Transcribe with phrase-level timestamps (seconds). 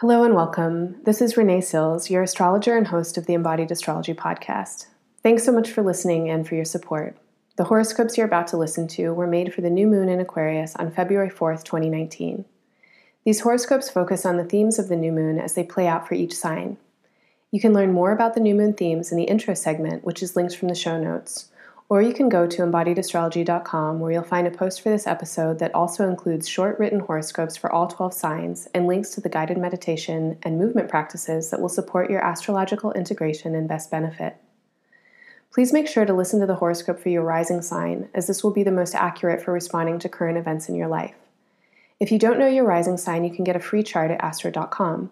[0.00, 0.96] Hello and welcome.
[1.04, 4.86] This is Renee Sills, your astrologer and host of the Embodied Astrology podcast.
[5.22, 7.18] Thanks so much for listening and for your support.
[7.56, 10.74] The horoscopes you're about to listen to were made for the new moon in Aquarius
[10.76, 12.46] on February 4th, 2019.
[13.26, 16.14] These horoscopes focus on the themes of the new moon as they play out for
[16.14, 16.78] each sign.
[17.50, 20.34] You can learn more about the new moon themes in the intro segment, which is
[20.34, 21.49] linked from the show notes,
[21.90, 25.74] or you can go to embodiedastrology.com where you'll find a post for this episode that
[25.74, 30.38] also includes short written horoscopes for all 12 signs and links to the guided meditation
[30.44, 34.36] and movement practices that will support your astrological integration and best benefit.
[35.52, 38.52] Please make sure to listen to the horoscope for your rising sign, as this will
[38.52, 41.16] be the most accurate for responding to current events in your life.
[41.98, 45.10] If you don't know your rising sign, you can get a free chart at astro.com.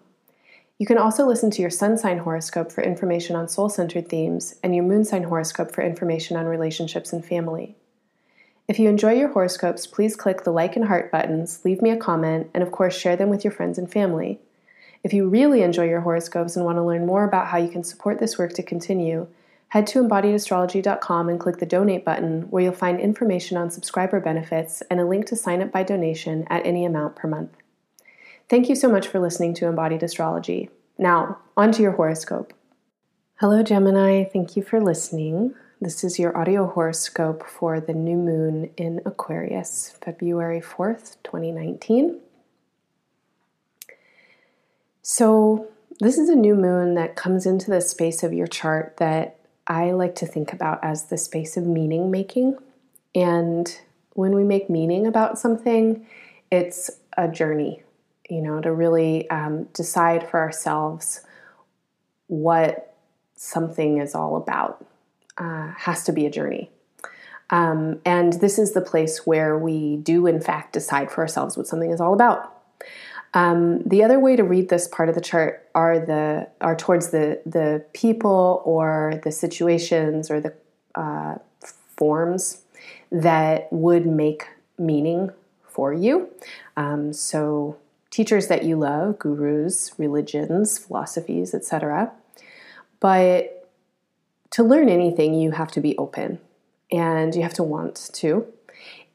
[0.79, 4.55] You can also listen to your sun sign horoscope for information on soul centered themes
[4.63, 7.75] and your moon sign horoscope for information on relationships and family.
[8.69, 11.97] If you enjoy your horoscopes, please click the like and heart buttons, leave me a
[11.97, 14.39] comment, and of course, share them with your friends and family.
[15.03, 17.83] If you really enjoy your horoscopes and want to learn more about how you can
[17.83, 19.27] support this work to continue,
[19.69, 24.81] head to embodiedastrology.com and click the donate button, where you'll find information on subscriber benefits
[24.89, 27.51] and a link to sign up by donation at any amount per month.
[28.49, 30.71] Thank you so much for listening to Embodied Astrology.
[30.97, 32.51] Now, on to your horoscope.
[33.35, 34.23] Hello, Gemini.
[34.23, 35.53] Thank you for listening.
[35.79, 42.19] This is your audio horoscope for the new moon in Aquarius, February 4th, 2019.
[45.03, 45.67] So,
[45.99, 49.91] this is a new moon that comes into the space of your chart that I
[49.91, 52.57] like to think about as the space of meaning making.
[53.13, 53.79] And
[54.13, 56.07] when we make meaning about something,
[56.49, 57.83] it's a journey
[58.29, 61.21] you know, to really um, decide for ourselves
[62.27, 62.95] what
[63.35, 64.85] something is all about.
[65.37, 66.69] Uh, has to be a journey.
[67.49, 71.65] Um, and this is the place where we do, in fact, decide for ourselves what
[71.65, 72.55] something is all about.
[73.33, 77.11] Um, the other way to read this part of the chart are the are towards
[77.11, 80.53] the the people or the situations or the
[80.95, 81.35] uh,
[81.95, 82.63] forms
[83.11, 85.31] that would make meaning
[85.63, 86.29] for you.
[86.75, 87.77] Um, so
[88.09, 92.11] teachers that you love, gurus, religions, philosophies, etc.
[92.99, 93.69] But
[94.51, 96.39] to learn anything, you have to be open
[96.91, 98.47] and you have to want to.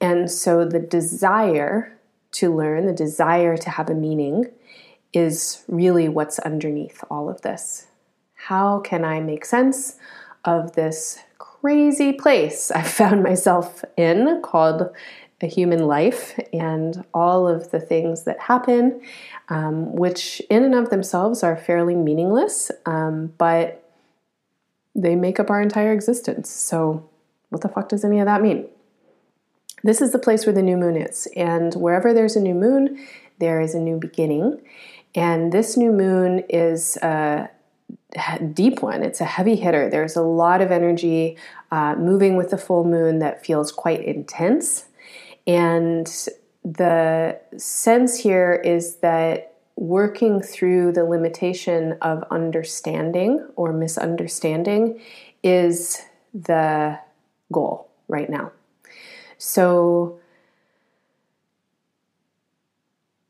[0.01, 1.99] And so the desire
[2.33, 4.51] to learn, the desire to have a meaning,
[5.13, 7.87] is really what's underneath all of this.
[8.35, 9.97] How can I make sense
[10.45, 11.19] of this
[11.65, 14.91] crazy place I found myself in called
[15.41, 19.01] a human life and all of the things that happen,
[19.49, 23.83] um, which in and of themselves are fairly meaningless, um, but
[24.95, 26.51] they make up our entire existence.
[26.51, 27.09] So,
[27.49, 28.67] what the fuck does any of that mean?
[29.83, 33.03] This is the place where the new moon is, and wherever there's a new moon,
[33.39, 34.61] there is a new beginning.
[35.15, 37.49] And this new moon is a
[38.53, 39.03] deep one.
[39.03, 39.89] It's a heavy hitter.
[39.91, 41.37] There's a lot of energy
[41.71, 44.87] uh, moving with the full moon that feels quite intense.
[45.47, 46.07] And
[46.65, 55.01] the sense here is that working through the limitation of understanding or misunderstanding
[55.43, 56.03] is
[56.33, 56.99] the
[57.53, 58.53] goal right now.
[59.39, 60.19] So,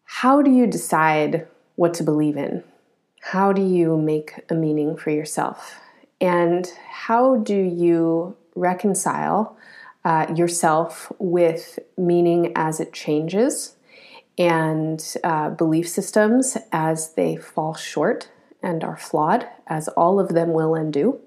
[0.05, 2.63] how do you decide what to believe in?
[3.29, 5.81] How do you make a meaning for yourself?
[6.21, 9.57] And how do you reconcile
[10.05, 13.77] uh, yourself with meaning as it changes
[14.37, 18.29] and uh, belief systems as they fall short
[18.63, 21.19] and are flawed, as all of them will and do.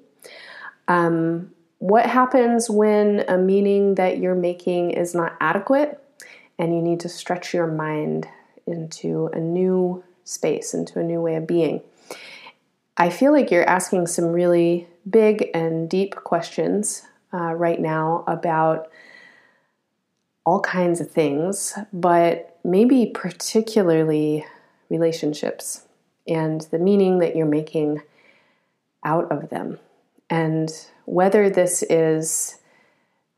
[0.87, 5.99] Um, what happens when a meaning that you're making is not adequate
[6.59, 8.27] and you need to stretch your mind
[8.67, 11.81] into a new space, into a new way of being?
[12.97, 18.89] I feel like you're asking some really big and deep questions uh, right now about
[20.45, 24.45] all kinds of things, but maybe particularly
[24.89, 25.85] relationships
[26.27, 28.01] and the meaning that you're making
[29.03, 29.79] out of them.
[30.29, 30.69] And
[31.05, 32.59] whether this is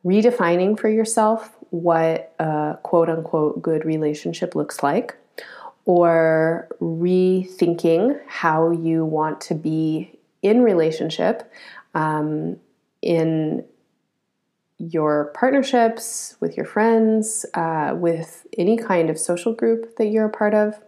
[0.06, 5.16] redefining for yourself what a quote unquote good relationship looks like,
[5.86, 11.52] or rethinking how you want to be in relationship
[11.94, 12.58] um,
[13.02, 13.64] in
[14.78, 20.30] your partnerships, with your friends, uh, with any kind of social group that you're a
[20.30, 20.80] part of,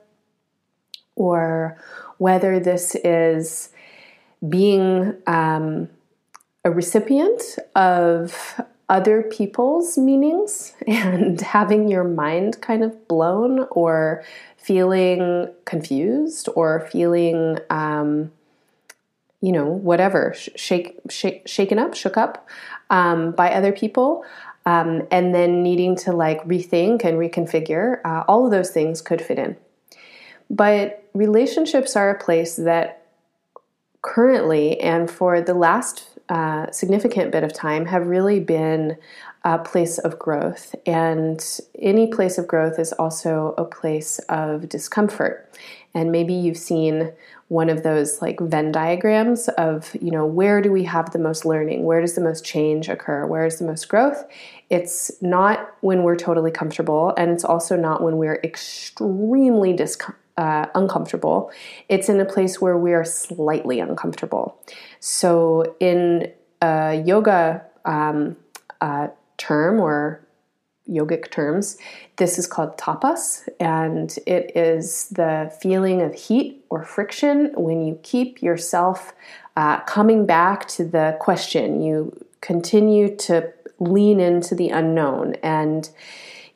[1.16, 1.78] or
[2.18, 3.70] whether this is
[4.48, 5.90] being um,
[6.64, 7.42] a recipient
[7.76, 8.62] of
[8.92, 14.24] other people's meanings and having your mind kind of blown or
[14.58, 18.32] feeling confused or feeling um,
[19.40, 22.48] you know whatever shake, shake shaken up shook up
[22.92, 24.24] um, by other people
[24.68, 29.22] um, and then needing to like rethink and reconfigure uh, all of those things could
[29.22, 29.58] fit in.
[30.50, 33.08] But relationships are a place that
[34.02, 36.11] currently and for the last
[36.72, 38.98] significant bit of time have really been
[39.44, 40.76] a place of growth.
[40.86, 41.44] And
[41.80, 45.50] any place of growth is also a place of discomfort.
[45.94, 47.12] And maybe you've seen
[47.50, 51.44] one of those like Venn diagrams of, you know, where do we have the most
[51.44, 51.84] learning?
[51.84, 53.26] Where does the most change occur?
[53.26, 54.24] Where is the most growth?
[54.70, 60.68] It's not when we're totally comfortable, and it's also not when we're extremely discomfortable uh,
[60.76, 61.52] uncomfortable.
[61.90, 64.58] It's in a place where we are slightly uncomfortable.
[65.00, 66.32] So, in
[66.62, 68.38] a yoga um,
[68.80, 70.22] uh, term or
[70.90, 71.78] yogic terms,
[72.18, 78.00] this is called tapas, and it is the feeling of heat or friction when you
[78.04, 79.14] keep yourself
[79.56, 81.82] uh, coming back to the question.
[81.82, 85.90] You continue to lean into the unknown and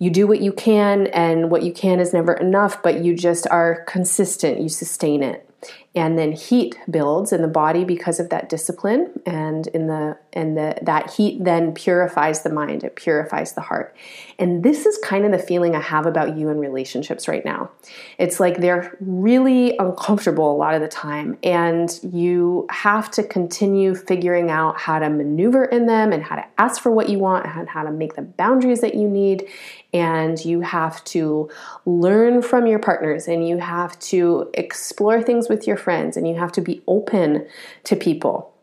[0.06, 3.48] you do what you can, and what you can is never enough, but you just
[3.50, 5.50] are consistent, you sustain it
[5.96, 9.12] and then heat builds in the body because of that discipline.
[9.26, 12.84] And in the and the that heat then purifies the mind.
[12.84, 13.96] It purifies the heart.
[14.38, 17.72] And this is kind of the feeling i have about you in relationships right now.
[18.18, 21.38] It's like they're really uncomfortable a lot of the time.
[21.42, 26.46] And you have to continue figuring out how to maneuver in them and how to
[26.58, 29.48] ask for what you want and how to make the boundaries that you need.
[29.94, 31.50] And you have to
[31.86, 36.36] learn from your partners and you have to explore things with your friends and you
[36.36, 37.48] have to be open
[37.86, 38.54] to people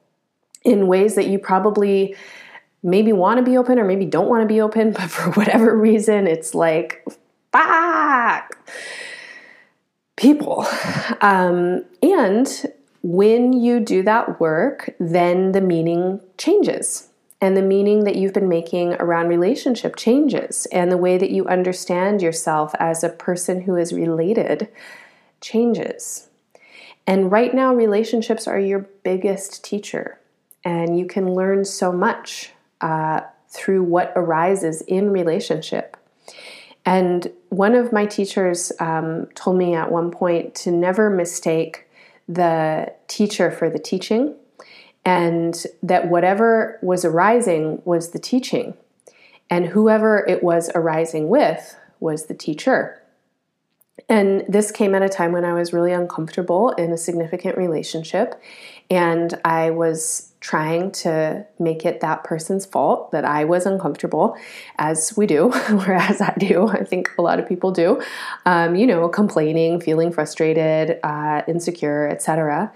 [0.65, 2.15] in ways that you probably
[2.83, 5.77] maybe want to be open or maybe don't want to be open, but for whatever
[5.77, 7.07] reason, it's like,
[7.53, 8.59] fuck,
[10.17, 10.67] people.
[11.21, 12.67] Um, and
[13.03, 17.09] when you do that work, then the meaning changes
[17.43, 21.45] and the meaning that you've been making around relationship changes, and the way that you
[21.49, 24.69] understand yourself as a person who is related
[25.41, 26.29] changes.
[27.07, 30.19] And right now, relationships are your biggest teacher,
[30.65, 32.51] and you can learn so much
[32.81, 35.97] uh, through what arises in relationship.
[36.85, 41.89] And one of my teachers um, told me at one point to never mistake
[42.29, 44.35] the teacher for the teaching
[45.05, 48.75] and that whatever was arising was the teaching,
[49.51, 53.02] and whoever it was arising with was the teacher.
[54.09, 58.41] And this came at a time when I was really uncomfortable in a significant relationship,
[58.91, 64.37] and I was trying to make it that person's fault that I was uncomfortable,
[64.77, 66.67] as we do, or as I do.
[66.67, 68.03] I think a lot of people do.
[68.45, 72.73] Um, you know, complaining, feeling frustrated, uh, insecure, etc.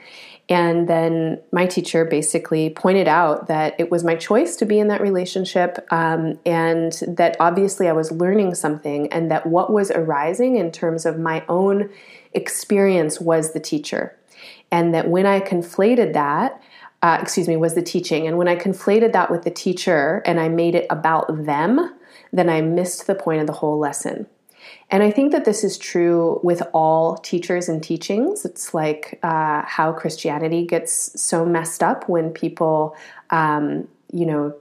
[0.48, 4.87] And then my teacher basically pointed out that it was my choice to be in
[4.88, 10.56] that relationship, um, and that obviously I was learning something, and that what was arising
[10.56, 11.90] in terms of my own
[12.32, 14.16] experience was the teacher.
[14.70, 16.62] And that when I conflated that,
[17.02, 18.26] uh, excuse me, was the teaching.
[18.26, 21.94] And when I conflated that with the teacher and I made it about them,
[22.32, 24.26] then I missed the point of the whole lesson.
[24.91, 28.45] And I think that this is true with all teachers and teachings.
[28.45, 32.96] It's like uh, how Christianity gets so messed up when people,
[33.31, 34.55] um, you know,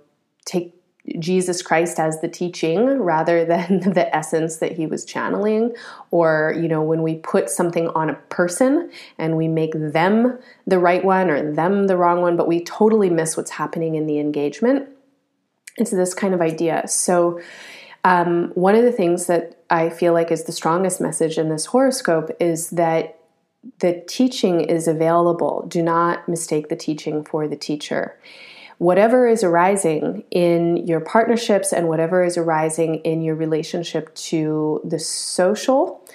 [0.45, 0.73] take
[1.19, 5.73] Jesus Christ as the teaching rather than the essence that he was channeling.
[6.09, 10.79] Or, you know, when we put something on a person and we make them the
[10.79, 14.19] right one or them the wrong one, but we totally miss what's happening in the
[14.19, 14.89] engagement.
[15.77, 16.87] It's this kind of idea.
[16.87, 17.39] So,
[18.03, 21.65] um, one of the things that I feel like is the strongest message in this
[21.67, 23.19] horoscope is that
[23.79, 25.65] the teaching is available.
[25.67, 28.19] Do not mistake the teaching for the teacher.
[28.77, 34.99] Whatever is arising in your partnerships and whatever is arising in your relationship to the
[34.99, 36.05] social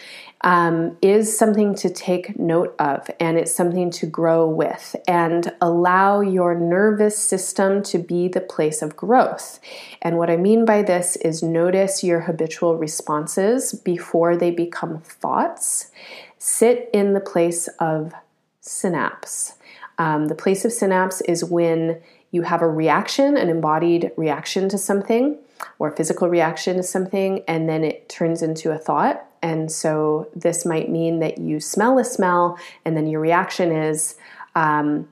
[0.42, 6.20] um, is something to take note of and it's something to grow with and allow
[6.20, 9.60] your nervous system to be the place of growth.
[10.00, 15.90] And what I mean by this is notice your habitual responses before they become thoughts.
[16.38, 18.14] Sit in the place of
[18.62, 19.54] synapse.
[19.98, 24.78] Um, the place of synapse is when you have a reaction, an embodied reaction to
[24.78, 25.36] something
[25.78, 30.28] or a physical reaction to something, and then it turns into a thought and so
[30.34, 34.16] this might mean that you smell a smell and then your reaction is
[34.54, 35.08] um,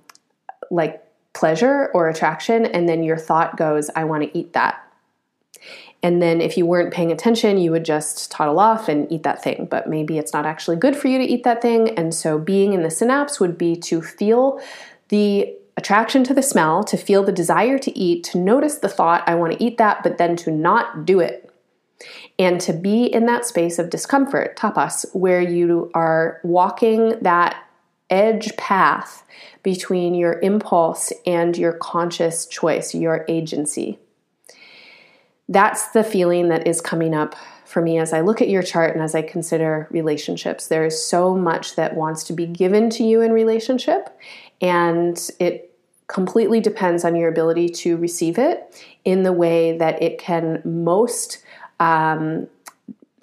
[0.70, 2.66] like pleasure or attraction.
[2.66, 4.82] And then your thought goes, I want to eat that.
[6.02, 9.42] And then if you weren't paying attention, you would just toddle off and eat that
[9.42, 9.66] thing.
[9.70, 11.90] But maybe it's not actually good for you to eat that thing.
[11.98, 14.60] And so being in the synapse would be to feel
[15.08, 19.22] the attraction to the smell, to feel the desire to eat, to notice the thought,
[19.26, 21.47] I want to eat that, but then to not do it.
[22.38, 27.64] And to be in that space of discomfort, tapas, where you are walking that
[28.10, 29.24] edge path
[29.62, 33.98] between your impulse and your conscious choice, your agency.
[35.48, 38.94] That's the feeling that is coming up for me as I look at your chart
[38.94, 40.68] and as I consider relationships.
[40.68, 44.08] There is so much that wants to be given to you in relationship,
[44.60, 45.76] and it
[46.06, 51.44] completely depends on your ability to receive it in the way that it can most
[51.80, 52.48] um,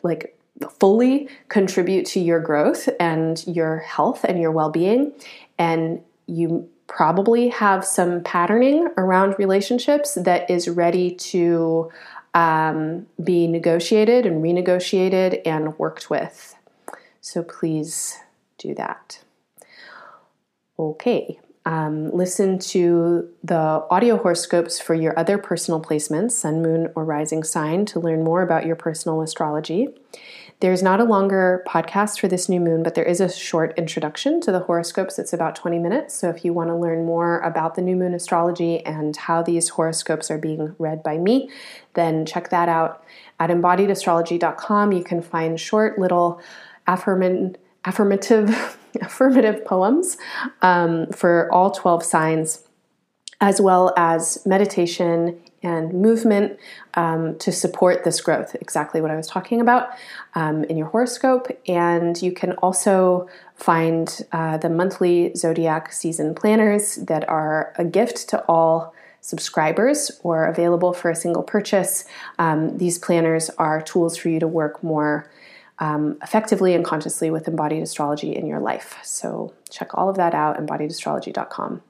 [0.04, 0.38] like
[0.80, 5.12] fully contribute to your growth and your health and your well-being.
[5.58, 11.92] And you probably have some patterning around relationships that is ready to
[12.34, 16.56] um, be negotiated and renegotiated and worked with.
[17.22, 18.18] So please
[18.58, 19.20] do that.
[20.78, 27.04] Okay um, listen to the audio horoscopes for your other personal placements, sun, moon, or
[27.04, 29.88] rising sign, to learn more about your personal astrology.
[30.62, 34.40] There's not a longer podcast for this new moon, but there is a short introduction
[34.42, 35.20] to the horoscopes.
[35.20, 36.14] It's about 20 minutes.
[36.14, 39.70] So if you want to learn more about the new moon astrology and how these
[39.70, 41.50] horoscopes are being read by me,
[41.96, 43.04] then check that out
[43.40, 44.94] at embodiedastrology.com.
[44.94, 46.40] You can find short little
[46.88, 50.18] affirmative affirmative affirmative poems
[50.62, 52.64] um, for all 12 signs,
[53.42, 56.60] as well as meditation and movement
[56.94, 58.56] um, to support this growth.
[58.62, 59.90] Exactly what I was talking about
[60.36, 61.48] um, in your horoscope.
[61.68, 68.30] And you can also find uh, the monthly zodiac season planners that are a gift
[68.30, 72.06] to all subscribers or available for a single purchase.
[72.38, 75.28] Um, these planners are tools for you to work more
[75.80, 78.96] um, effectively and consciously with embodied astrology in your life.
[79.04, 81.82] So check all of that out, embodiedastrology.com.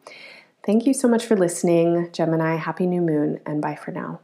[0.65, 2.55] Thank you so much for listening, Gemini.
[2.55, 4.19] Happy new moon, and bye for now.